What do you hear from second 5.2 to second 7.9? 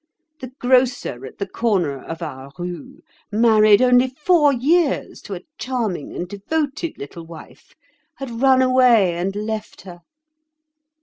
to a charming and devoted little wife,